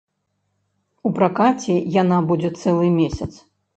У 1.09 1.11
пракаце 1.19 1.75
яна 2.01 2.17
будзе 2.33 2.49
цэлы 2.63 2.87
месяц. 2.99 3.31